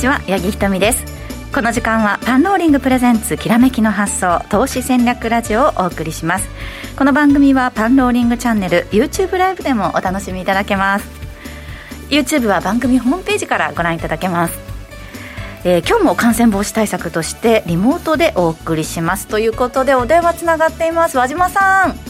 [0.00, 1.04] ちは八木ひとみです。
[1.52, 6.48] この時間はパンローリングプレゼンツきらめきの発想投資戦略ラジオをお送りします。
[6.96, 11.06] この番組はパンローリングチャンネル YouTube ライブでもお楽しみいただけます。
[12.08, 14.58] YouTube は番組ホームページからご覧いただけます。
[15.64, 19.26] えー、今日も感染防止対策としてリモートでお送りします。
[19.26, 21.18] ということでお電話つながっています。
[21.18, 22.09] 和島さん。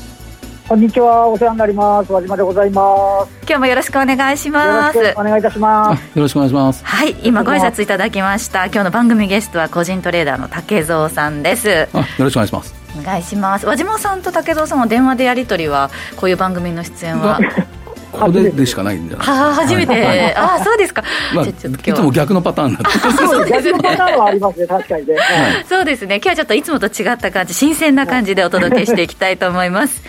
[0.71, 2.13] こんにちは、お世話になります。
[2.13, 3.33] 和島でございます。
[3.43, 4.97] 今日もよろしくお願いします。
[4.97, 6.01] よろしくお願いいたします。
[6.17, 6.85] よろしくお願いします。
[6.85, 8.67] はい、今ご挨拶いただきました。
[8.67, 11.69] 今日の番組ゲストは個人トレーダーの竹蔵さんです。
[11.69, 11.89] よ
[12.21, 12.73] ろしくお願いします。
[12.97, 13.67] お願いします。
[13.67, 17.41] 和島さんと竹蔵さんの電話でやり取りはこういう番組の出演は？
[18.13, 19.55] ここででしかないんじゃないですか。
[19.55, 21.03] 初めて、ああ、そうですか。
[21.35, 21.69] まあ、いつ
[22.03, 23.73] も逆のパターンなそうですね。
[23.73, 25.17] 逆のパターンはありますね、確かにね。
[25.69, 26.17] そうですね。
[26.17, 30.03] 今日はちょっといつもと違った感じ、新鮮な感じでお届けしていきたいと思います。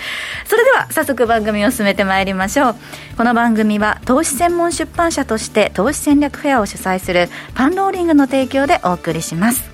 [0.45, 2.75] それでは、早速番組を進めてまいりましょう。
[3.17, 9.70] この番組は、投資専門出版社として投資戦略フェアを主催するパンローリングの提供でお送りします。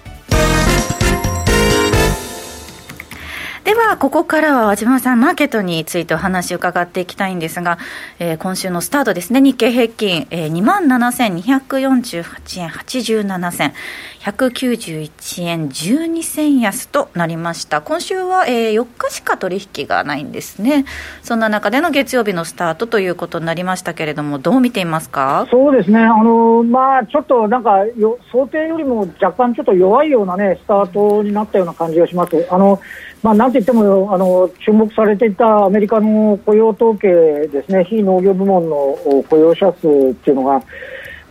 [3.67, 7.77] では、ここからは和島さん、マーケットについてお話を伺っていきたいんですが、
[8.17, 13.73] えー、今週のスタートですね、日経平均、えー、2万7248円87銭、
[14.21, 17.81] 191円12銭安となりました。
[17.81, 20.85] 今週は、えー、4日しか取引がないんですね。
[21.21, 25.45] そんな中での月曜日のスタートということになりましたけれども、どう見ていますか？
[25.51, 32.47] そうですね、あのまあ、ちょっとなんかよ、想定よりも若干ちょっと弱いようなね、スタートになったような感じがします。
[32.49, 32.79] あの
[33.23, 37.07] まあ、なんといってもあの注目されていたアメリカの雇用統計
[37.47, 38.97] ですね、非農業部門の
[39.29, 40.61] 雇用者数っていうのが、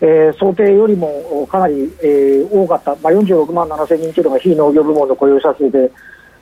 [0.01, 5.91] えー、想定よりもかなり、えー、多かった、まあ、46万7000人というのが非農業部門の雇用者数で、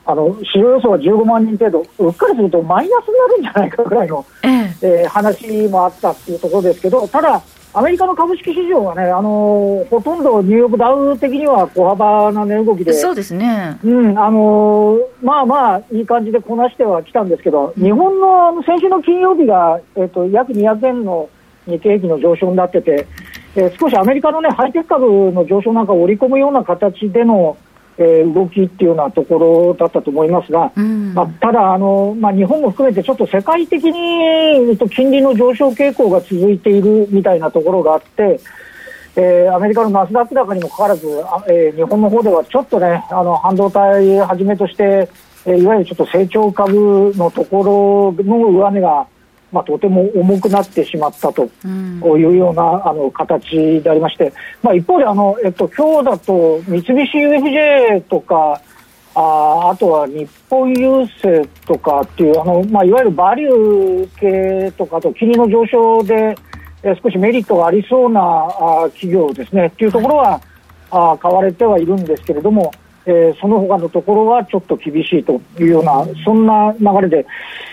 [0.07, 4.65] あの市場予想は15万人程度、うっかりするとマイナスになるんじゃないかぐらいの、え。
[4.83, 7.43] えー、話もあったっていうところですけど、ただ、
[7.77, 21.29] アメリカの株式市場はね、あのほとんどニューヨークダウ的には小幅な値動きで、そうですね、うん、あのまあまあ、いい感じでこなしてはきたんですけど、日本のあの先週の金曜日が、えっと、約200円の
[21.67, 23.09] 日経平均の上昇になってて、
[23.57, 27.57] えー、少しアメリカの、ね、ハイテク株の上昇なんかを織り込むような形での、
[27.97, 38.41] えー、動きっていうようなところだったと思いますが、うん、まあ、ただあの、まあ、日本も含めてちょっと世界的に、えっと、金利の上昇傾向が続いているみたいなところがあって、
[39.17, 41.07] えー、アメリカのナスダック高にもかかわらず、
[41.49, 45.09] えー、日本の方ではちょっとね、あの半導体はじめとして、
[45.47, 49.07] えー、いわゆるちょっと成長株のところの上値が、
[49.55, 54.33] まあ、とても重くなってしまったというような、あの形でありまして、
[54.63, 58.61] まあ、一方であの、えっと今日だと三菱 UFJ とか
[59.15, 66.37] ああとは日本郵政とかっていうあの、まあ、いわゆるバリュー系とかと金利の上昇で、
[66.83, 69.67] え少しメリットがありそうなあ企業ですね。
[69.67, 70.41] っていうところは、
[70.91, 72.73] あ買われてはいるんですけれども、
[73.07, 77.27] えー、その他のところはちょっと厳しいというような、そんな流れで、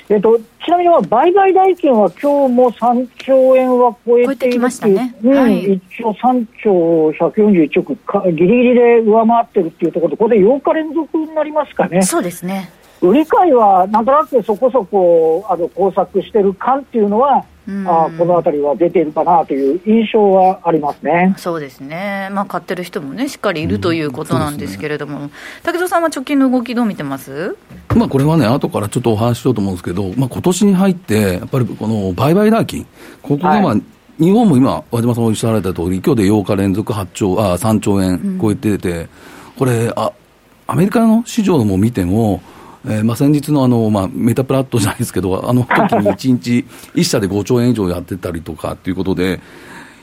[0.09, 5.16] えーと、ちなみに売買代金は今日も3兆円は超えているっていう、ね。
[5.24, 12.02] うんはい、一応3兆141億か、ギリギリで上回ってるっていうところで、これで8日連続になりますかね。
[12.02, 12.69] そうですね
[13.01, 17.44] 売り買いはなんとなくそこそこあの工作してる感っていうのは、
[17.85, 21.34] あこの辺りは出ているかなという印象はありますね。
[21.38, 25.31] そうですね、まあ、買ってる人もね、しっかりいるということなんですけれども、うんね、
[25.63, 27.57] 竹蔵さんは直近の動き、どう見てます？
[27.95, 32.85] まあこれはね、後からちょっとお話ししようと思うんですけど、まあ今年に入って、やっぱりこの売買代金、
[33.22, 33.81] ここがまあ、はい
[34.19, 39.07] 日本も今、和島さんおっしゃられた通り、今日で8日連続8兆あ3兆円超えてて、うん、
[39.57, 40.12] これあ、
[40.68, 42.39] アメリカの市場も見ても、
[42.86, 46.66] えーまあ、先日のあの、まあ、メタプラットじゃないですけど、あの 時に1日
[46.96, 49.39] 1社で5兆円以上やってたりとかっていうことで、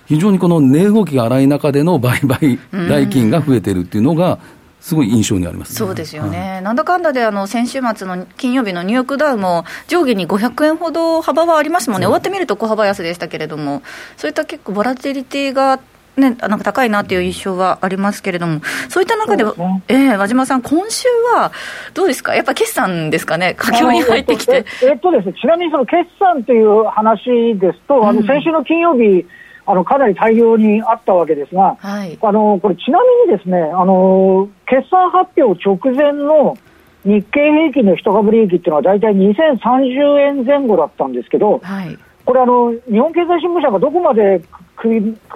[0.07, 2.59] 非常にこの値動きが荒い中での売買
[2.89, 4.39] 代金が増えてるっていうのが、
[4.81, 13.83] すごい印象にあります、ね、そうですよね、はい、なんだかんだであの先週末の金曜日のニューヨークダウも上下に500円ほど幅はありますもんね、終わってみると小幅安でしたけれども、
[14.17, 15.81] そういった結構、ボラティリティが
[16.19, 21.53] ね、なんか高いなっていう印象はありますけれども、そういった中で、でね、えー、和島さん、今週は
[21.94, 24.65] どうですか、やっぱ決算ですかね、佳境に入ってきて。
[24.82, 29.26] えっとですね、ちなみにその決算という話ですと、うん、あの先週の金曜日、
[29.67, 36.56] あのかなり大量にあったわけですが、はい、あのこれ、ちなみにですねあの、決算発表直前の
[37.05, 41.99] 日経平均の一株利益っていうのは、大体2030円前後だったんですけど、はい、
[42.29, 44.43] これあの、日本経済新聞社がどこまで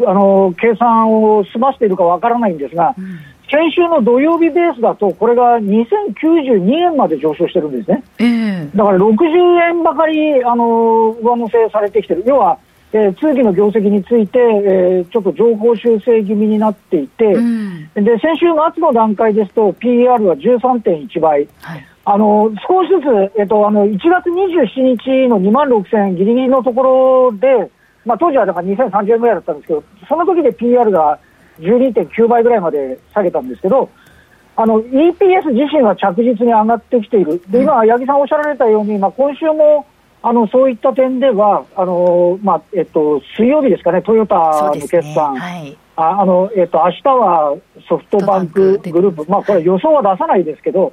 [0.06, 3.18] あの計算を済ませているかわからないんですが、うん、
[3.50, 8.04] 先週の土曜日ベースだと、これが2092円まで上昇してるんですね。
[8.18, 12.24] えー、だから60円ばかりあの上乗せされてきてる。
[12.26, 12.58] 要は
[12.94, 27.70] えー、通期の業績について、えー、ちょっと情報修正気味になっていて、うん、で先週末の段階ですと、PER は13.1倍、はい、あの少しずつ、えっと、あの1月27日の2万6000ぎりぎりのところで、
[28.04, 31.18] まあ、当時はだから2030円ぐらいだったんですけど、その時で PR が
[31.60, 33.88] 12.9倍ぐらいまで下げたんですけど、
[34.56, 39.86] あの EPS 自身は着実に上がってきている、で今、八木さんおっしゃられたように、まあ、今週も
[40.22, 45.40] あのそういった点では、あのまあえっと、水曜日ですかね、トヨタの決算、ね。
[45.40, 47.56] はい、ああのえっと明日は
[47.88, 50.92] ソフトバンクグループ、まあ、これ、予想は出さないですけど、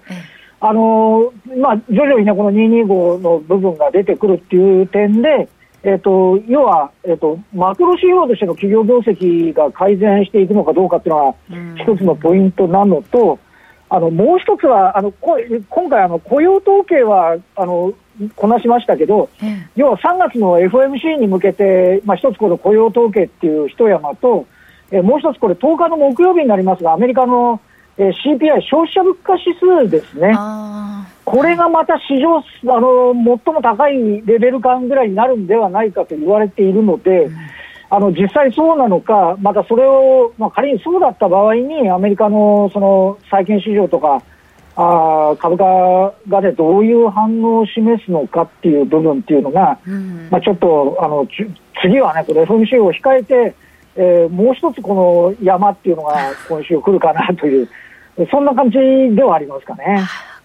[0.61, 5.47] あのまあ、徐々にね、この225の部分が出てくるっていう点で、
[5.83, 11.35] えっと、要は、えっと、マクロ指標としての企業業績が改善していくのかどうかっていうのは、
[11.77, 13.39] 一つのポイントなのと、
[13.91, 15.37] あのもう一つは、あのこ
[15.69, 17.93] 今回あの、雇用統計はあの
[18.35, 19.29] こなしましたけど、
[19.77, 24.45] 要は3月の FMC に向けて、まあ、一つこの雇用統計っていう一山と、
[24.91, 27.61] えもう一つこれ、10日の木曜日になりますが、アメリカの、
[27.99, 30.33] え CPI、消費者物価指数ですね。
[31.25, 32.37] これがまた史上
[32.73, 37.35] あの最も高いレベル感ぐらいになるんではないかと言われているので、うん、
[37.89, 44.23] あの実際そうなのか、またそれを、まあ、仮にそうだった場合に、アメリカのその債券市場とか、
[44.77, 51.27] あ株価が、ね、どういう反応を示すのかっていう部分っていうのが、うん、まあ、ちょっとあの
[51.81, 53.55] 次はね、これ FOMC を控えて、
[53.95, 56.15] えー、もう一つこの山っていうのが
[56.47, 57.69] 今週来るかなという、
[58.31, 58.77] そんな感じ
[59.15, 60.01] ではありますかね。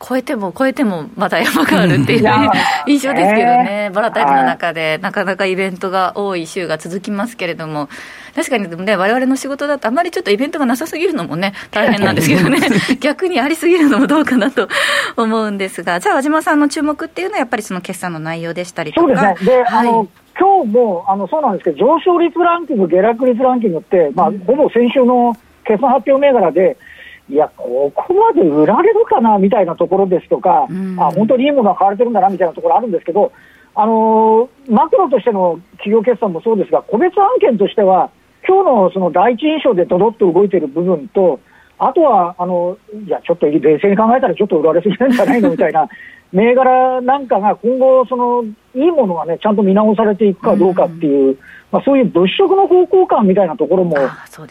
[0.06, 2.28] 超えても超えてもまだ山があるっていう
[2.86, 7.88] 印象ですけどね、バラタイルの中で、なかなかイベントが多い週が続きますけれども、
[8.34, 12.58] 確かにでもね、われわれの仕事だと、あまりちょっとイベントがなさすぎるのもね、大変なんですけどね、
[13.00, 14.68] 逆にありすぎるのもどうかなと
[15.16, 19.06] 思うんですが、じゃあ、和島さんの注目っていうのは、やっぱりその決算の内容でしたりとか。
[19.06, 19.56] そうですね。
[19.56, 25.34] で、はい、あの今日もあのそうなんですけど、上昇率ランキング、下落率ランキングって、まあ、ほぼ先週の
[25.64, 26.76] 決算発表銘柄で、
[27.28, 33.32] いや、ここまで売られるかなみたいなところですとか、うん、あ本当にいいものが買われてるんだなみたいなところあるんですけど、
[33.74, 38.10] あのー、マクロとしての企業決算もそうですが、個別案件としては、
[38.46, 41.40] 今日のその第一印象でどどっと動いている部分と、
[41.78, 42.76] あとは、あの
[43.06, 45.88] いや、ちょっと冷静に考えたらちょっと売られすぎなんじゃないのみたいな
[46.32, 48.42] 銘柄なんかが今後、その
[48.74, 51.38] いいものがね、ちゃんと見直されていくかどうかっていう、うん。
[51.70, 53.96] まあ、そういう物色の方向感みたいなところも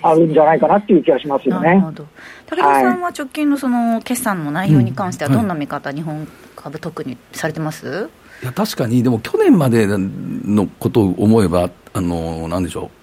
[0.02, 1.82] あるんじゃないかなっていう気がしますよね。
[1.82, 2.06] 武
[2.48, 8.10] 田さんは直近のその決算の内容に関しては、どんな見方、日本株、特にされてます？
[8.42, 13.03] いや確かに、でも去年までのことを思えば、あのなんでしょう。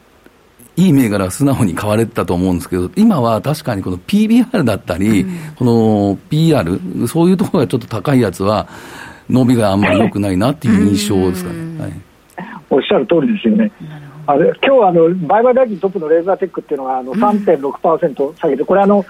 [0.80, 8.66] いい銘柄は素直に買われてたと思うんですけど、今は確かにこの PBR だったり、うん、この PR、そういうところがちょっと高いやつは、
[9.28, 11.80] 伸びがあんまり良くないなっていう印象ですかね。
[11.80, 11.92] はい、
[12.70, 13.70] おっしゃる通りですよね。
[14.26, 19.04] あれ今日あの売買代金トップのレーザーテックっていうのがあの3.6%下げて、これあの、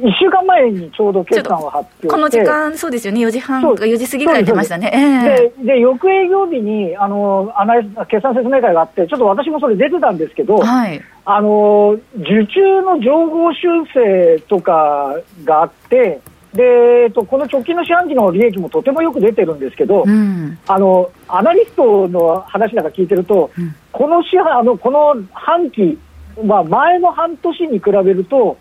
[0.00, 2.08] 1週間前にちょうど決算を発表して。
[2.08, 5.52] この時間、そうですよね、4時半か4時過ぎぐらい出ましたね。
[5.58, 16.20] でで翌営業日にあのアナ決算説明会があって、ちょっと私もそれ出てたんですけど、はい、あの受注の情報修正とかがあって、
[16.56, 16.62] で、
[17.04, 25.98] えっと、この直近の四半期の利益もとてもよく出てるんですけど、うん、あのアナリストの話なんか聞いてると、うん、この四半あのこの半期、
[26.42, 28.58] まあ、前の半年に比べると、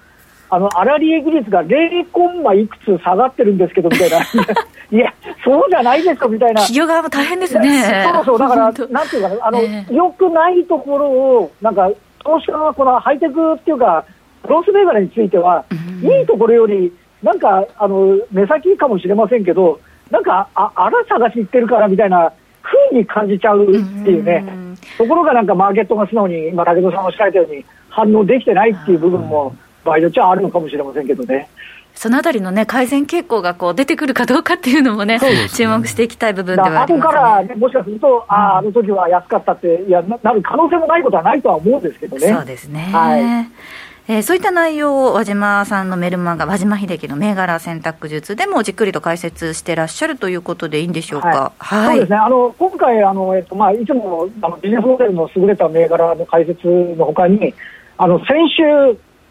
[0.50, 4.20] あの粗利益率が0コンマいくつ下がってるんですけどみたいな、
[4.92, 8.12] いや、そうじゃないですかみたいな、企業側も大変ですね。
[8.14, 11.90] そうそう、だから、なんていうかな、あの、えー、よくないところを、なんか、
[12.24, 14.06] 投資家のこのハイテクっていうか、
[14.48, 15.66] ロス銘柄については、
[16.04, 19.80] うん、いいところより、なんかあの目先かもしれませんけど、
[20.12, 23.66] なんかああら探し行ってるからみたいなふうに感じちゃうっ
[24.04, 31.48] ていうね、うところがなんかマーケットが素直に、今、武田さんおっしゃったように、反応できてないっていう部分も、場合によっちゃあるのかもしれませんけどね。
[31.94, 35.50] そのあたりのね、改善傾向がこう出てくるかどうかっていうのもね、ね。
[35.50, 42.28] 注目していきたい部分ではあります、ね、後から、ね、もしかすると、ああ、あの時は安かったって、いやな、なる可能性もないことはないとは思うんですけどね。
[42.28, 42.90] そうですね。
[42.92, 43.22] はい。
[44.08, 57.56] えー、そういった内容を和島さんのメルマガ、和島秀樹の銘柄選択術でもじっくりと解説してらっしゃるということでいいんでしょうか、はい、はい、そうですね、あの今回あの、えっとまあ、いつもあのビジネスモデルの優れた銘柄の解説のほかに、
[57.98, 58.64] あの先週、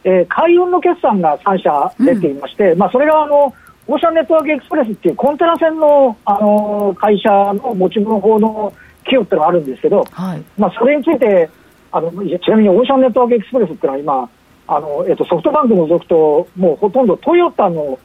[0.04, 3.54] えー、海運の決算が3社出ていまして、うん、まあ、それがあの
[3.86, 8.72] オーシャンネットワークエクスプレスっていうコンテナ船のあの会社の持ち分法の
[9.04, 11.50] 企業っていうのがあるんですけど、はい、まあ、それについて
[11.94, 14.30] あの、ちなみにオーシャンネットワークエクスプレスっていうのは今、
[14.66, 18.00] あの、えっと、ソフトバンク除くと、もうほとんどトヨタの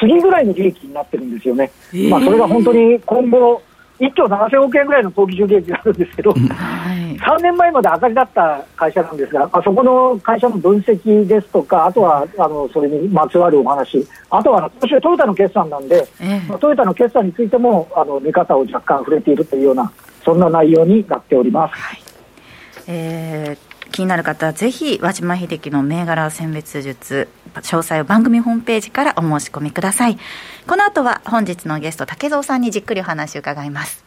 [0.00, 1.70] 次ぐらいの利益になってるんですよね。
[2.08, 3.60] まあ、それが本当に今後、
[4.00, 19.92] 1兆7000億円ぐらいの当期純利益があるんですけど、はい、3年前まで赤字だった会社なんですが、あそこの会社の分析ですとか、あとはあのそれにまつわるお話、あとは今週トヨタの決算なんで、えー、トヨタの決算についてもあの見方を若干触れているというような、
[20.24, 21.74] そんな内容になっております。
[21.74, 22.02] はい。
[22.88, 30.18] えー気になる方はぜひ和島秀樹の銘柄選別術詳細を番組ホームページからお申し込みください。
[30.66, 34.04] この後は本日のゲスト竹蔵さんにじっくりお話を伺います。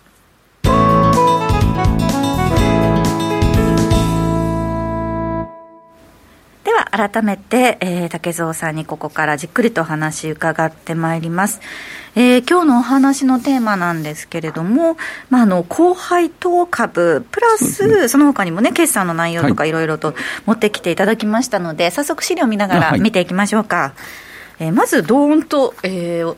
[6.67, 11.61] では改めて、えー、竹蔵さんにここからじっくりとお話伺ってまいります、
[12.13, 14.97] えー、今日のお話のテーマなんですけれども、
[15.29, 19.71] まあ、あの高配当株プラスその他にもね決算の内容とかい。
[19.71, 20.13] ろいろと
[20.45, 23.93] 持ってきていただきましたので、はい、早速資料を見ながら見ていきましょうか、は
[24.59, 26.35] い、えー、まずどーんと、えー、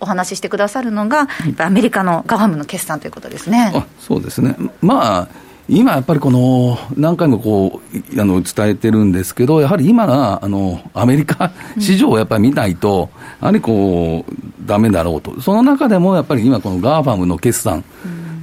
[0.00, 3.72] お話ししてくださるのが、アメリカのガファムの決算ということですね。
[3.74, 7.80] あそうですね、まあ今やっぱりこの何回もこ
[8.16, 17.84] うあの伝えてるんですけど、やはり今があのアメリカ市場をやっぱり見ないと、やはりこう、だめだろうと、その中でもやっぱり今、この GAFAMの決算、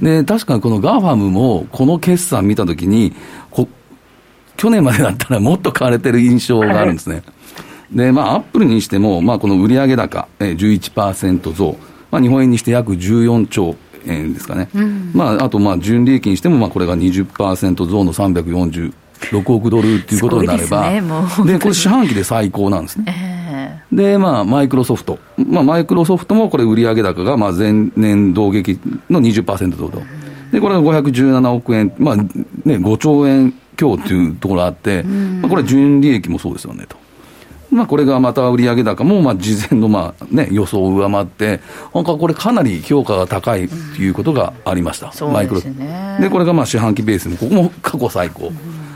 [0.02, 3.14] で確かにこの GAFAMもこの決算見たときに
[4.56, 7.22] 去年までだったらもっと買われてる印象があるんですね。
[7.92, 11.76] で、まあ、アップルにしても、まあ、この売上高、えー、11%増、
[12.10, 13.76] まあ、日本円にして約14兆
[14.06, 18.92] 円ですかね、うん、まあ、あとまあ純利益にしても、まあ、これが20%増の346
[19.46, 23.80] 億ドルっていうことになれば、で、ね、これ、四半期で最高なんですね。
[23.90, 28.78] えー、で、まあ、マイクロソフト、まあ、マイクロソフトもこれ、売上高がまあ前年同月
[29.10, 30.02] の20%増と、
[30.52, 32.26] でこれが517億円、まあね、
[32.64, 37.03] 5兆円強というところがあって、まあ、これ、純利益もそうですよねと。
[37.74, 41.60] まあ、これがまた売上高もまあ事前のまあ、ね、予想を上回って、
[41.92, 48.46] 本当これ、かなり評価が高いということがありました、うん、マイクロでこれがまあ四半期ベースの、ここも過去最高。
[48.46, 48.54] うん、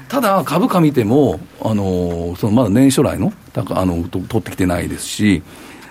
[0.09, 5.43] ただ、株価見ても、あのそのまだ年初来のあの取ってきてないですし、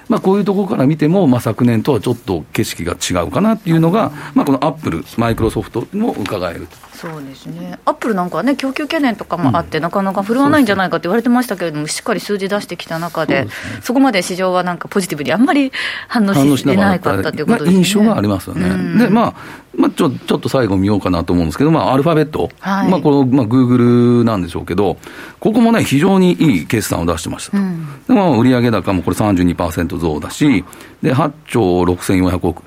[0.07, 6.86] まあ、こういうところから見ても、まあ、昨年とはちょっと景色が違うかなっていうのが、まあ、このアップル、マイクロソフトも伺えると。
[6.97, 13.47] そうですね、アップルなんかはね、供給懸念とかもあって、うん、なかなか振るわないんじゃないかって言われてましたけれども、しっかり数字出してきた中で、
[13.83, 15.71] そ、ね,、こまで市場はなんかポジティブにあんまり
[16.07, 18.67] 反応してないかったということですね、まあ、印象がありますよね。
[18.67, 19.33] うん、でまあ
[19.77, 23.77] まあ、ちょちょっと最後見ようかなと思うんですけど、まあ、アルファベット、はい、まあ、この、まあ、グーグ
[24.19, 24.97] ルなんでしょうけど、
[25.39, 27.57] ここもね、非常にいい決算を出してましたと。
[27.59, 30.65] うん、でまあ、売上高もこれ32%増だし、
[31.03, 32.63] で、8兆6400億。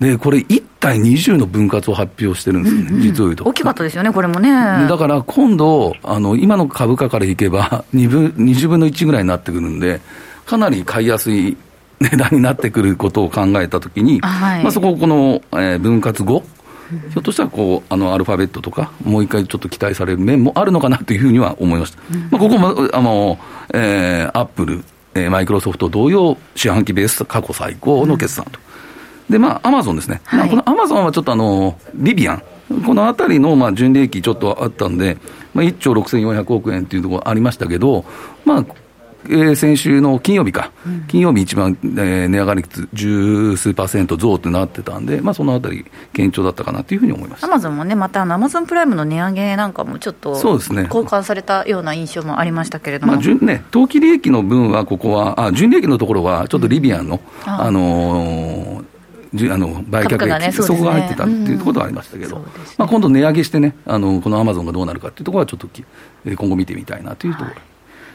[0.00, 3.44] で、これ、1対20の分割を発表してるんですよね、うんうん、実を言うと。
[3.44, 4.50] 大きかったですよね、これもね。
[4.50, 10.00] だから今度、あの今の株価からいけば 2分、20分の1ぐらいになってくるんで、
[10.46, 11.56] かなり買いやすい
[12.00, 16.42] 値段になってくることを考えたときに、はい、まあ、そこをこの、えー、分割後、
[17.10, 22.02] ひょっとしたらこうあのアルファベットとか、もう一回ちょっと期待される面もあるのかなというふうには思いました。
[22.10, 23.38] うん、まあ、ここもあの、
[23.74, 24.82] えー、アップル、
[25.14, 28.69] えー、マイクロソフト同様、四半期ベース過去最高の決算と。
[29.30, 30.20] で、まあ、アマゾンですね。
[30.24, 32.42] はい、まあ、このアマゾンはちょっとあの、リビアン、
[32.84, 35.16] このあたりのまあ純利益ちょっとあったんで、
[35.54, 38.04] まあ、1兆6400億円というところありましたけど、
[38.44, 38.66] まあ、
[39.26, 45.84] えー、先週の金曜日か、うん、金曜日一番、えー、値上がり率十数パーセント増となってたんで、まあ、そのあたり、
[46.16, 47.44] 堅調だったかなというふうに思います。
[47.44, 58.89] アマゾンもね、またアマゾンプライムの値上げなんかもちょっと、そうですね、交換されたような印象もありましたけれども、まあ純ね、当期利益の分は、ここは、あ純利益のところは、ちょっとリビアンの、うん、あのー
[59.32, 65.68] あの売却益、ね、そこが入ってたっていうことはありましたけど、うんね、まあ、今度値上げしてね、あのこのアマゾンがどうなるかっていうところは、ちょっと
[66.24, 67.50] 今後見てみたいなというところ。
[67.50, 67.60] はい。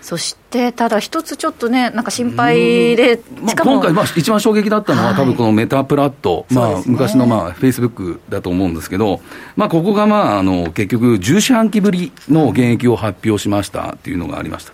[0.06, 9.22] そしてただ一つちょっとね、なんか心配で、まあ、今回、まあ、一番衝撃だったのは、はい、多分このメタプラット、まあ、ね、昔のまあフェイスブックだと思うんですけど、
[9.56, 14.74] まあ、ここがまああの結局、10四半期ぶりの減益を発表しましたっていうのがありました。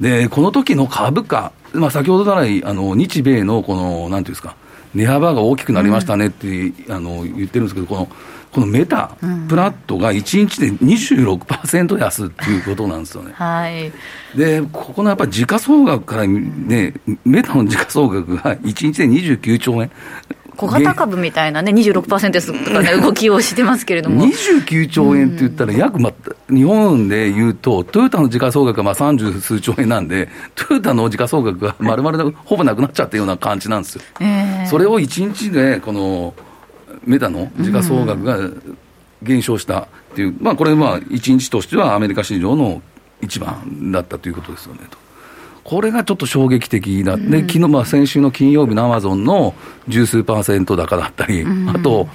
[0.00, 4.56] で、この時の株価、まあ、先ほど来、あの日米のこの、なんていうんですか、
[4.96, 8.08] 値幅が大きくなりましたねって、うん、あの言ってるんですけど、この
[8.52, 9.14] このメタ、
[9.48, 13.32] プラットが1日で26%安っていうことなんですよね。
[13.34, 13.92] はい、
[14.34, 16.94] で、ここのやっぱり時価総額からね、
[17.26, 19.90] メタの時価総額が1日で29兆円。
[20.56, 24.26] 小型株みたいなね、26%ですとかね、 動きをしてますけれども。
[24.26, 26.12] 29兆円って言ったら、約、ま、
[26.48, 34.02] 日本で言うと、トヨタの時価総額がまあ30数兆円なんで、トヨタの時価総額がまるまるほぼなくなっちゃったような感じなんですよ。
[34.20, 36.34] えー、それを1日で、この、
[37.04, 38.38] メタの時価総額が
[39.22, 42.82] 減少したっていう、まあ、これ、まあ、1日としてはアメリカ市場の
[43.22, 45.05] 一番だったということですよねと。
[45.66, 49.52] これがちょっと衝撃的な、で昨日まあ先週の金曜日のアマゾンの
[49.88, 52.06] 十数パーセント高だったり、あと、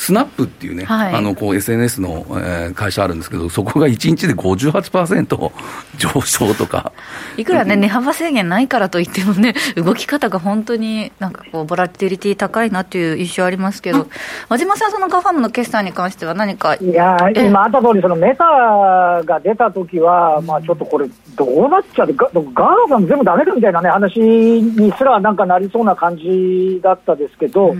[0.00, 5.50] スナップっていうね、はい、あのこう SNS の、えー、会社あるんですけど、そこが1日で58%
[5.98, 6.92] 上昇とか。
[7.36, 14.06] いくらね、値幅制限ないからといってもね、動き方が本当になんかこう、ボラティリティ高いなっていう印象ありますけど、
[14.48, 16.76] 和島さん、そのガファムの決算に関しては何か？
[16.76, 22.14] いや今あった通り、そのメタが出た時は、まあちょっとこれ、どうなっちゃう？
[22.14, 27.74] ガガーナさん全部だめかみたいなね、話にすらなんかなりそうな感じだったですけど、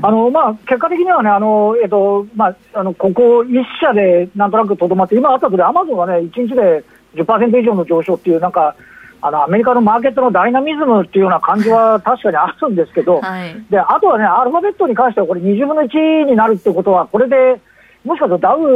[0.00, 6.84] あのまあ、結果的にはね、あのえっとまあ、あのここ1社でなんとなくとどまって、今あったとおり、アマゾンはね、1日で
[7.14, 8.74] 10%以上の上昇っていう、なんか、
[9.20, 17.60] あのアメリカのマーケットのダイナミズムっていうような感じは 確かにあるんですけど、はい、であとはね、アルファベットに関しては、これ、20分の1になるってことは、これで、
[18.04, 18.74] もしかするとダウ、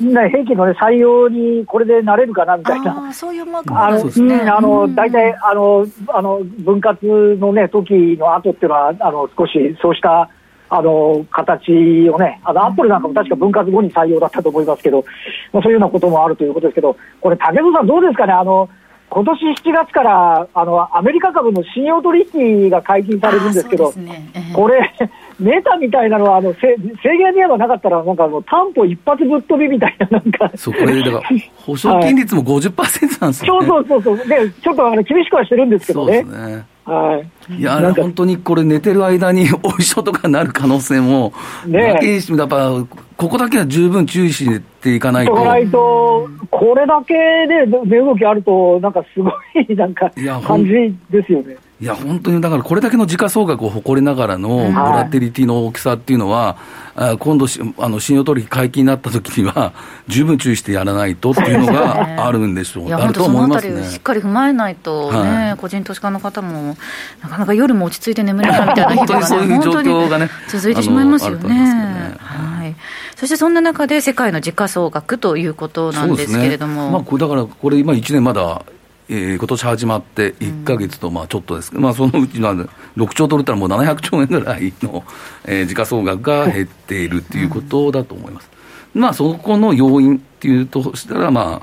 [0.00, 10.28] ね、平均の、ね、採用にこれでなれるかなみたいな、そういうマークあの、ね、あの大体あのあの分割の、ね、時の後っていうのは、あの少しそうした
[10.68, 15.04] あの形をね、あのアップルなんかも確か分割後に採用だったと思いますけど、
[15.52, 18.32] まあ、そういうようなこともあるということですけど、これ、竹野さん、どうですかね？
[18.32, 18.68] あの
[19.08, 24.32] 今年7月からあのアメリカ株の信用取引が解禁されるんですけど、ね。
[24.52, 24.92] これ、
[25.38, 30.50] メタみたいなのはあの制限ではなかったら、なんかもう担保一発ぶっ飛びみたいな、なんか。
[30.56, 31.22] そう、これ、だから、
[31.64, 36.22] 保証金率も50%なんですよ、ね、そうそうそうそう、でちょっとあの厳しくはしてるんですけどね。
[36.22, 41.32] そうですねはい、いや、本当にこれ、寝てる間に おいしょとかなる可能性も、
[41.66, 42.72] ね、やっぱ
[43.16, 44.48] ここだけは十分注意し
[44.80, 45.34] ていかないと。
[45.34, 47.14] ないとこれだけ
[47.48, 49.30] で値動きあると、なんかすご
[49.68, 50.10] いなんか
[50.46, 50.72] 感じ
[51.10, 51.56] ですよね。
[51.78, 56.56] いや、本当にだから、これだけの時価総額を誇りながらのボラテリティの大きさっていうのは、
[56.94, 57.46] はい、今度
[57.78, 59.74] あの、信用取引解禁になった時には、
[60.08, 63.84] 十分注意してやらないとっていうのがあるんでしょう、あると思いますね。
[63.84, 66.78] しっかり踏まえないとね、はい、個人投資家の方も、
[67.22, 71.48] なかなか夜も落ち着いて眠れないみたいな日が、ね、そういう状況がね、続いてしまいますよね。
[71.50, 72.16] ね。
[72.18, 72.74] はい。
[73.16, 76.86] そしてそんな中で世界の時価総額ということなんですけれども。
[76.86, 78.62] ね、まあ、だからこれ、今1年まだ
[79.08, 82.54] えー、今年始まって1か月とまあちょっとですけど、うん、まあ、そのうちの
[82.96, 85.04] 6兆ドルったらもう700兆円ぐらいの、
[85.46, 88.50] えー、時価総額が減っているっていうことだと思います。
[88.94, 91.62] うん、まあ、そこの要因っていうとしたら、ま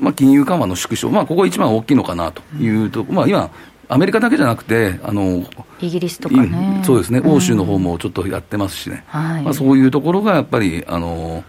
[0.00, 3.50] まあ、金融緩和の縮小、まあ、ここ一番大きいのかなというと、うん、まあ、今、
[3.88, 5.44] アメリカだけじゃなくて、あの
[5.78, 11.44] イギリスとかね、そうですね、欧州の方もちょっとやってますしね、はい、まあ、そういうところがやっぱり、あの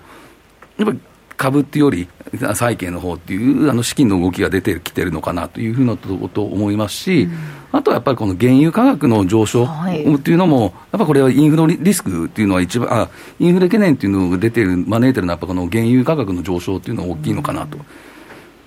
[0.77, 0.99] やっぱり
[1.38, 2.08] 株っていうより、
[2.56, 7.34] 債券の方っていうあの資金の動きが出てきてるのかなというふうなことを思いますし、うん、
[7.71, 17.78] あとはやっぱりこの原油価格の上昇っていうのも、はい、やっぱこれはインフレリスクっていうのは一番、あインフレ懸念っていうのが出てる、招いてるのは、やっぱこの原油価格の上昇っていうのは大きいのかなと。
[17.78, 17.86] うん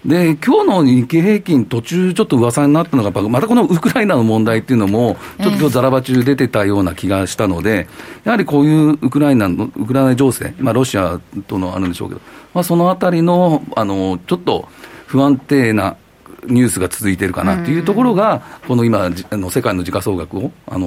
[0.06, 7.88] で今日の日経平均、途中ちょっと噂になったのが、またこのウクライナの問題っていうのも、ちょっと今日ざらば中出てたような気がしたので、
[8.24, 12.20] やはりこういうウクライナの、ウクライナ情勢、まあ、ロシアとのあるんでしょうけど、
[12.54, 14.68] まあ、そのあたりのあのちょっと
[15.06, 15.96] 不安定な
[16.46, 20.86] ニュースが続いているかなというところが、この今、あの世界の時価総額を、あの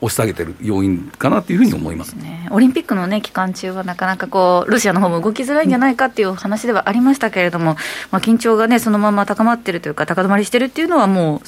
[0.00, 7.76] 押し下げてる要因かなというふうに思います、ね、オリンピックの、ね、期間中は、なかなかこうロシアの方も動きづらいんじゃないかっていう話ではありましたけれども、
[8.10, 11.40] まあ、緊張が、ね、そのまま高まってるというか、高止まりしてるっていうのは、もう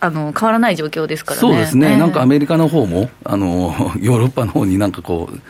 [0.00, 1.40] あの変わらない状況ですからね。
[1.40, 5.40] そうですね、えー、なんかアメリカの方もあのヨーロッパの方になんかこう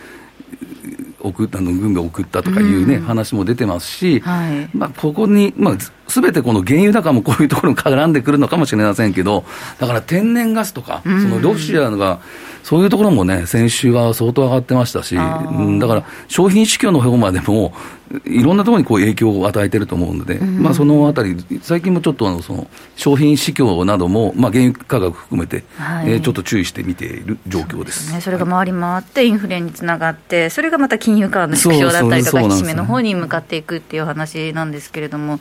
[1.21, 5.77] 送ったの軍が送ったとかいうね、うん、話も出てますし、はい、まあ、ここに、まあ、
[6.09, 9.45] すべてこの原油高もこういうところに絡んでくるのかもしれませんけど、
[9.79, 12.21] だから天然ガスとか、そのロシアが、
[12.63, 17.73] そういうところもね、先週は相当上がってましたし、うん、だから商品市況の方までも、
[18.25, 28.09] いろんなところにこう影響を与えてると思うので、うん、まあ、そのあたり、最近もちょっとあのその商品市況なども、まあ、原油価格含めて、はい、えー、ちょっと注意して見ている状況です。
[28.09, 35.39] そね、それが回り回って、インフレにつながって、それがまた金融緩和の縮小だったりとか、引き締めの方に向かっていくっていう話なんですけれども、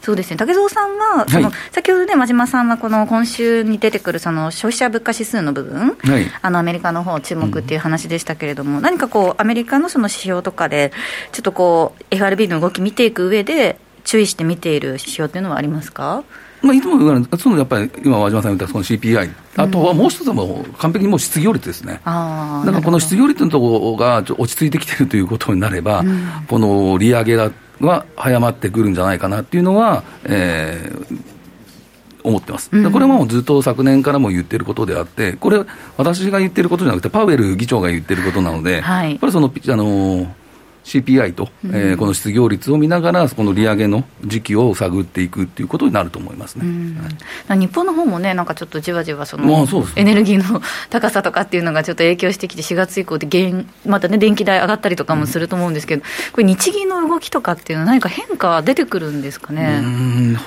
[0.00, 10.92] そうですね、竹蔵さんは、その、はい、先ほどね、真島さんはこの今週に出てくるその消費者物価指数の部分、はい、あのアメリカの方注目っていう話でしたけれども、うん、何かこう、アメリカのその指標とかで、
[11.32, 16.24] ちょっとこう、FRB の動き見ていく上で、注意して見ている指標っていうのはありますか？
[16.60, 27.50] まあ、いつも言われる、そのやっぱり今、和島さん言ったその CPI、あとはもう一つはもう完璧にもう失業率ですね、だからこの失業率のところが落ち着いてきてるということになれば、うん、この利上げが
[28.14, 31.20] 早まってくるんじゃないかなっていうのは、えー、
[32.22, 35.64] 思ってます、これはもうずっと昨年からも言ってることであって、これ、
[35.96, 40.32] 私が言ってることじゃなくて、パウエル議長が言ってることなので、はい、やっぱりそのあの
[40.84, 46.64] CPI と、うん、えー、この失業率を見ながら、この利上げの時期を探っていくっていうことになると思いますね、
[47.46, 59.82] はい、日本の方もね、なんかちょっとじわじわその、まあそうエネルギーの高さとかっていうのがちょっと影響してきて、4月以降で原、またね、電気代上がったりとかもすると思うんですけど、これ、日銀の動きとかっていうのは、何か変化出てくるんですかね？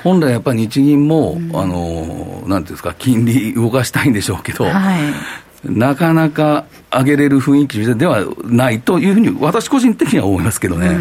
[0.04, 4.70] 本来やっぱり日銀も、あのなんていうんですか、金利動かしたいんでしょうけど、は
[5.00, 10.98] いなかなか上げれる雰囲気ではないというふうに、私個人的には思いますけどね、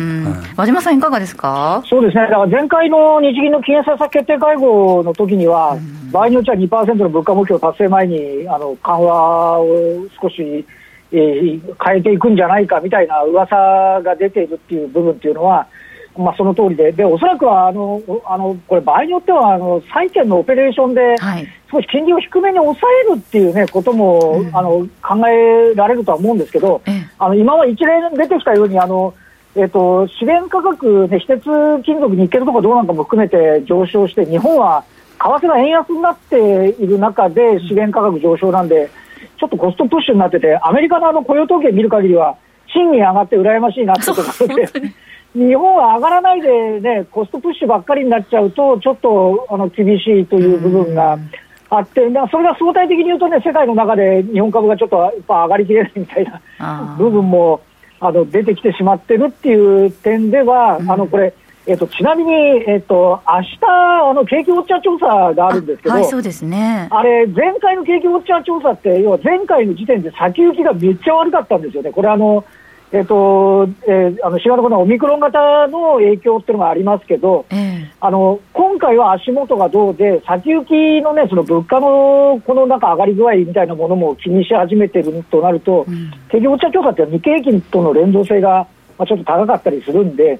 [0.57, 1.83] 和島さん、いかがですか？
[1.87, 5.77] そうですね、だから前回の日銀の金融政策決定会合の時には、
[6.11, 9.67] 場合によっては2%の物価目標達成前にあの緩和を
[10.21, 10.65] 少し、
[11.13, 15.67] えー、変えていくんじゃないかみたいな噂が出ているっていう部分っていうのは、
[16.17, 21.17] まあ、その通りで、でおそらくはあのあのこれ、場合によってはあの債券のオペレーションで、
[21.71, 29.15] 少し金利を低めに抑えるっていう、ね、ことも、うん、あの考えられるとは思うんですけど、うん、あの今は一連出てきたように、あの
[29.57, 31.43] えーと、資源価格、ね、非鉄
[31.85, 34.85] 金属、ニッケルとかどうなんかも含めて上昇して、日本は
[35.19, 38.91] 為替が円安になっている中で資源価格上昇なんで、
[39.39, 42.37] ちょっとコストプッシュになってて、アメリカのあの雇用統計見る限りは、
[42.73, 44.95] 賃金上がって羨ましいなってことがあって。
[45.35, 51.19] 日本は上がらないで、ね、コストプッシュばっかりになっちゃうと、ちょっとあの厳しいという部分が
[51.71, 56.25] あって、それが相対的に言うとね、世界の中で日本株がちょっとやっぱ上がりきれないみたい
[56.59, 57.61] な部分も
[57.99, 61.35] あの出てきてしまってるっていう点では、あのこれ、
[61.67, 62.33] えっと、ちなみに、
[62.69, 66.89] えっと、明日あの景気ウォッチャー調査があるんですけど、はい、そうですね。
[66.91, 71.91] あれ、前回の景気ウォッチャー調査って、要は前回の時点で先行きがめっちゃ悪かったんですよね。
[71.91, 72.45] これあの、
[72.95, 85.85] えっとえー、あの新型コロナオミクロン型の影響っていうのがありますけど、えー、あの今回は足元がどうで、先行きの,、ね、その物価のこのなんか上がり具合みたいなものも気にし始めてるとなると、
[86.29, 90.39] 景気ウォッチャー調査って日経平均との連動性が、まあ、ちょっと高かったりするんで、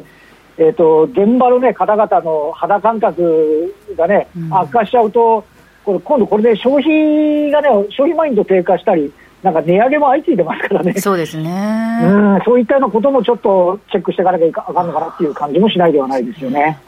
[0.57, 5.45] えーと、現場の、ね、方々の肌感覚がね、悪化しちゃうと、
[5.85, 9.13] これ今度これで消費がね、消費マインド低下したり、
[9.45, 16.79] なんか値上げも相次いでますからね、そうですねうんそういったようなこともちょっとチェックしていかなきゃいかんのかなっていう感じもしないではないですよね。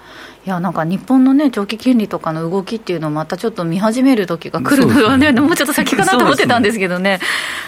[0.47, 5.41] いやなんか日本の、ね、長期金利とかの動きっていうのをまたちょっと見始める時が来るのはね、ね。
[5.41, 7.19] もうちょっと先かなと思ってたんですけどね、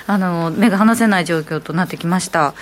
[0.07, 2.55] あの目が離せない状況となってきました。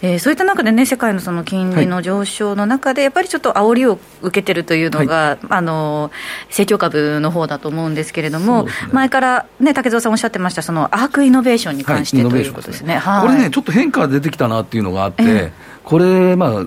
[0.00, 6.10] えー、そういった中でね、世界のその金利の上昇の中で、やっぱりちょっと煽りを受けてるというのが、はい、あの
[6.48, 15.50] 成長株の方だと思うんですけれども、ね、前から、ね、竹蔵さんおっしゃってました、そのアークイノベーションに関して、はい、ということですね、はい、これね、ちょっと変化が出てきたなっていうのがあって、えー、
[15.84, 16.64] これ、まあ、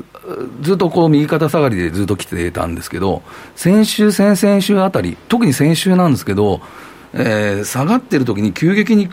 [0.62, 3.24] ずっとこう右肩下がりでずっと来てたんですけど、
[3.56, 6.62] 先週、先々週あたり、特に先週なんですけど、
[7.14, 9.10] えー、下がってる時に急激に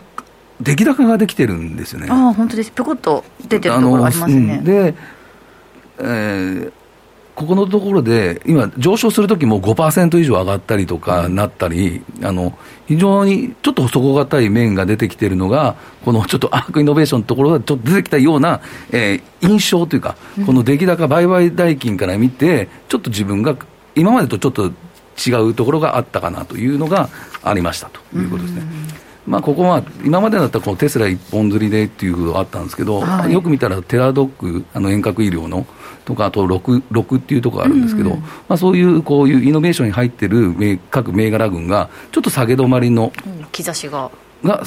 [0.61, 2.07] 出来高ができてるんですよね。
[2.09, 4.61] あ本当です、ぴょこっと出てるところありますね。
[4.63, 4.95] で、
[5.99, 6.71] えー、
[7.39, 18.59] ここのところで、今、上昇するときも5%以上上がったりとかなったり、あの非常にちょっと底堅い面が出てきてるのが、このちょっとアークイノベーションのところがちょっと出てきたような、
[18.91, 23.55] えー、印象というか、この出来高、売買代金から見て、ちょっと自分が
[23.95, 24.73] 今までとちょっと
[25.25, 27.07] 違うところがあったかなというのが
[27.41, 28.63] ありましたということですね。
[29.25, 35.65] まあ、ここは今までだったらこのテスラ一本釣りでっていうことがあったんですけど、はい、よく見たらテラドック、あの遠隔医療の
[36.05, 40.53] とか、あと 6, 6っていうところがあるんですけど、うん、まあ、そういうこういうイノベーションに入ってる
[40.89, 44.11] 各銘柄群が、ちょっと下げ止まりの、うん、兆しが。
[44.43, 44.63] が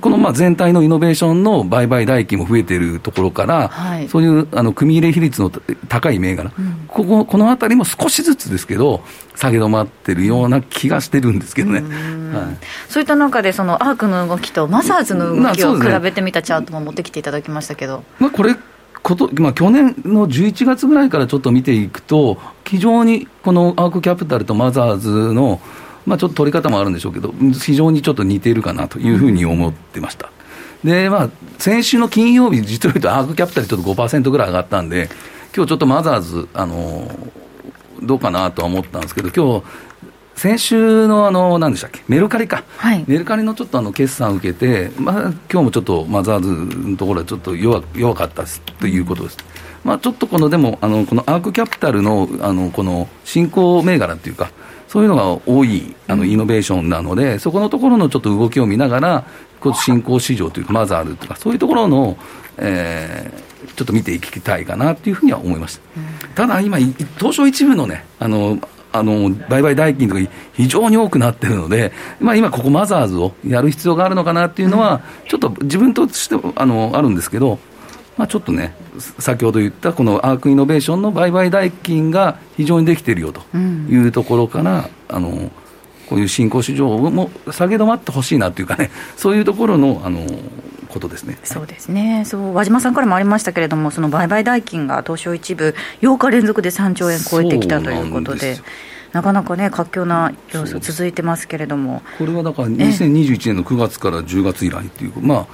[0.00, 5.50] このまあ全体のイノベーションの売買代金も増えているところから、はい、そういうあの組入れ比率の
[5.88, 9.04] 高い銘柄、うん、こここのあたりも少しずつですけど、
[9.36, 12.56] 下げ止まってるような気がしてるんですけどね、はい、
[12.88, 18.02] そういった中で、そのアークの動きとマザーズの動きを比べてみたチャートも持ってきていただきましたけど。
[18.18, 18.56] まあ、これ
[19.02, 25.60] こと、まあ、去年の11月ぐらいからちょっと見ていくと、非常にこのアークキャピタルとマザーズの
[26.06, 30.30] まあ、ちょっと取り方もあるんでしょうけど、非常にちょっと似ているかなというふうに思ってました。
[30.82, 35.08] で、まあ、先週の金曜日、実を言うと、アークキャピタルちょっと5%ぐらい上がったんで、
[35.54, 37.08] 今日ちょっとマザーズ、あの
[38.02, 39.66] どうかなとは思ったんですけど、今日
[40.34, 48.44] 先週のあの、何でしたっけ、メルカリか、はい、メルカリのちょっとあの決算を受けて、まあ今日もちょっとマザーズのところはちょっと弱弱かった
[48.80, 49.38] ということです。
[49.84, 54.50] まあ、ちょっとこのでもあのこのアークキャピタルのあのこの新興銘柄っていうか、
[54.88, 59.24] そういうのが多いあのイノベーションなので、そこのところのちょっと動きを見ながら、
[59.74, 62.16] 新興市場というか、マザールとか、そういうところの、
[62.58, 65.82] えー、ちょっと見ていきたいかなというふうには思いました。
[66.34, 66.78] ただ、今、
[67.18, 68.58] 東証一部のね、あの
[68.92, 70.20] あの売買代金とか
[70.52, 77.58] 非常に多くなってるので、まあ、今、ここマザーズをやる必要があるのかなっていうのは、ちょっと自分としてあのあるんですけど、
[78.16, 78.74] まあ、ちょっとね、
[79.18, 85.50] 先ほど言ったこのアークイノベーションの売買代金が非常にできているよというところから、うん、あの
[86.08, 90.20] こういう新興市場も下げ止まってほしいなというかね、そういうところのあの
[90.92, 91.38] ことですね。
[91.42, 98.58] そうですね、そう和島さんからもありましたけれども、その売買代金が東証一部、8日連続で3兆円超えてきたということで。
[99.12, 102.02] なかなかね、活況な様子続いてますけれども。
[102.16, 105.46] これはだから、2021年の9月から10月以来っていう、まあ、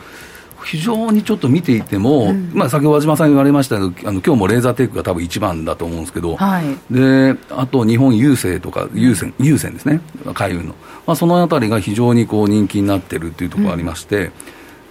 [0.65, 10.01] 非常にちょっと見ていても、うん、まあ、先ほど和島さん言われましたけど、あの今日もレーザーテックが多分一番だと思うんですけど、はい、であと日本郵政とか、郵船郵船ですね、
[10.35, 10.75] 海運の、
[11.07, 14.33] まあ、そのあたりが非常にこう人気になってるっていうところがありまして、うん、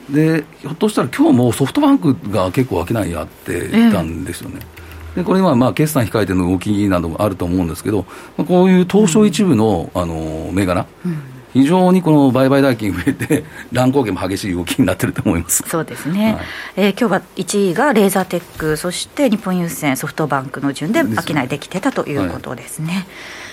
[0.10, 4.60] でひょっとしたら今日もソフトバンクが結構商いやってたんですよね。
[5.16, 8.06] でこれはまあ決算控えての動きなどもあると思うんですけど、
[8.38, 11.22] こういう東証一部の,、あの銘柄、うん。
[11.54, 13.44] 非常にこの売買代金増えて、
[13.74, 15.64] 乱高下も激しい動きになってると思います。
[15.68, 22.94] そうですね、はい、えー、今日は1位がレーザーテック、そして日本郵船、ソフトバンクの順で商いできてたということですね。
[22.94, 23.06] はい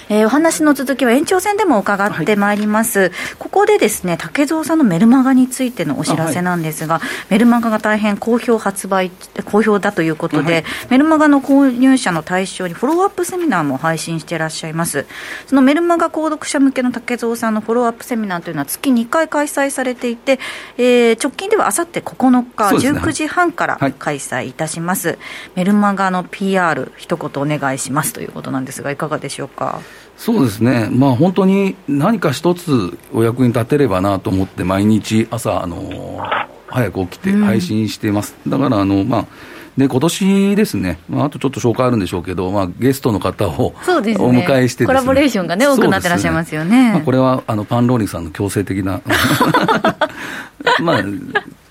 [0.09, 9.11] えー、お話の続きは延長戦でも伺ってまいります、はい、ここでですね竹蔵さんのメルマガについてのお知らせなんですが、はい、メルマガが大変好評発売
[9.45, 15.07] 好評だということで、はい、メルマガの購入者の対象にフォローアップセミナーも配信していらっしゃいます。
[15.47, 20.39] そのメルマガ購読者向けの竹蔵さんのフォローアップセミナーというのは月2回開催されていて、
[20.77, 25.19] えー、直近ではあさって9日、ね、19時半から開催いたします、
[25.55, 29.81] メルマガの PR 一言お願いしますということなんですがいかがでしょうか？
[30.17, 36.21] そうですね、まあ、本当に何か一つお役に立てればなと思って、毎日朝、あの
[36.69, 38.35] 早く起きて配信してます。
[38.45, 39.27] うん、だからあの、まあ
[39.77, 46.89] で今年ですね、まあ、あとちょっと紹介あるんでしょうけど、まあ、ゲストの方をお迎えして、ね、コラボレーションがね、多くなってらっしゃいますよね。
[46.89, 49.01] ねまあ、これはあのパンローリンさんの強制的な、
[50.81, 51.03] まあ、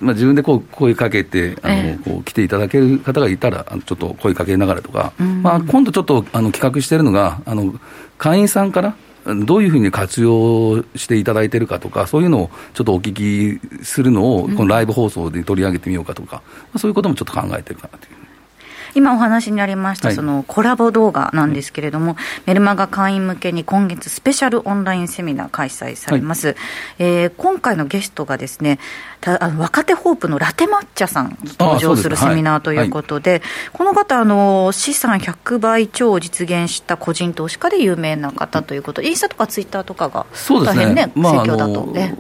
[0.01, 7.73] まあ、自分でこう声かけてあの、こう来ていただける方がいたら、ちょっと声かけながらとか、うん、まあ、今度ちょっとあの企画してるのがあの、
[8.17, 8.95] 会員さんから
[9.45, 16.41] どういうふうに活用していただいてるかとか、そういうのをちょっとお聞きするのを、このライブ放送で取り上げてみようかとか、
[16.77, 18.22] そういうこともちょっと考えてるかなという。
[18.95, 26.47] 今お話にありました、そのコラボ動画なんですけれども、はい、メルマガ会員向けに今月スペシャルオンラインセミナー開催されます。
[26.47, 26.56] はい、
[26.99, 28.79] えー、今回のゲストがですね、
[29.21, 33.41] たあの若手ホープのラテ抹茶さん登場するセミナーということで、ではい、
[33.73, 41.12] この方あの、資産100倍超を実現した個人投資家で有名な方ということ、インスタとかツイッターとかが大変ね、ね。
[41.15, 41.86] 盛況だと。
[41.91, 42.15] ね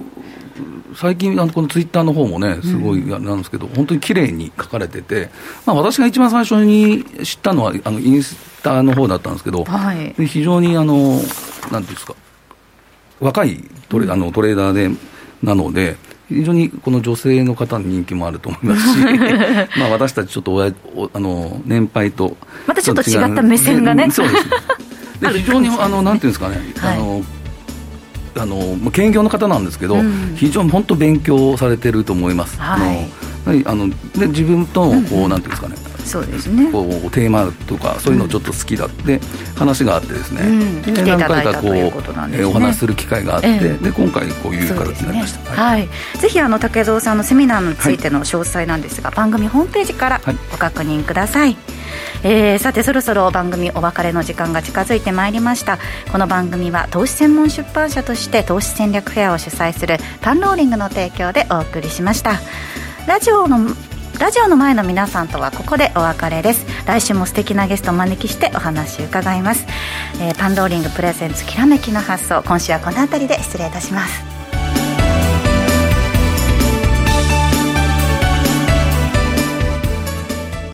[0.95, 5.29] 最近、あのこのツイッターの方もね、すごいなんですけど、うん、本当に綺麗に書かれてて、
[5.65, 12.15] まあ、私が一番最初に知ったのは、あのインスタの方だったんですけど、はい、非常にあの、なんていうんですか、
[13.19, 14.89] 若いトレ,、あのトレーダーで
[15.41, 15.97] なので、
[16.29, 18.99] 非常にこの女性の方に人気もあると思いますし、
[19.79, 22.37] まあ私たちちょっとおやおあの年配と、
[22.67, 24.09] またちょっと違った目線がね。
[24.11, 24.45] そうです
[25.31, 27.23] で非常にあのなんていうんですかね、はい、あの
[28.35, 32.59] あの兼業の方なんですけど、うん、非常に本当勉強されてると思います。
[32.59, 35.75] はい、あので自分とこう、うん、なんていうんですかね。
[36.05, 39.19] そうですね、こうテーマとかそういうのちょっと好きだって
[39.55, 45.89] 話があってですね、うん、で何回かこう、ね、お話する機会があって、ええ、で今回こういう形になりました、ね、はい、
[46.19, 51.57] ぜひあの竹蔵さんのセミナーについての詳細なんですが、はい、番組ホームページからご確認ください。
[52.23, 55.77] えー、さてそろそろ番組お別れの時間が近づいてまいりました。
[56.11, 62.39] この番組は投資専門出版社として投資戦略フェアを主催するパンローリングの提供でお送りしました。
[63.07, 63.75] ラジオの
[64.19, 66.65] ラジオの前の皆さんとはここでお別れです。
[66.85, 69.65] 来週も素敵なゲストをお招きしてお話伺います、
[70.21, 74.32] えー、パンローリングプレゼンツきらめきの発想今週はこの辺りで失礼いたします。